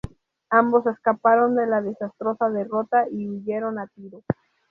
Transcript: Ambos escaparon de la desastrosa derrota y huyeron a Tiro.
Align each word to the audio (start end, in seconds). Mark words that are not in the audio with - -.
Ambos 0.49 0.87
escaparon 0.87 1.55
de 1.55 1.67
la 1.67 1.79
desastrosa 1.79 2.49
derrota 2.49 3.05
y 3.11 3.27
huyeron 3.29 3.77
a 3.77 3.85
Tiro. 3.85 4.23